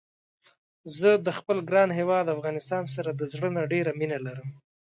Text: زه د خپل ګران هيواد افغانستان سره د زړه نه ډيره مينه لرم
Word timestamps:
زه 0.97 1.09
د 1.25 1.27
خپل 1.37 1.57
ګران 1.69 1.89
هيواد 1.99 2.33
افغانستان 2.35 2.83
سره 2.95 3.09
د 3.13 3.21
زړه 3.33 3.49
نه 3.57 3.61
ډيره 3.71 3.91
مينه 3.99 4.17
لرم 4.25 4.49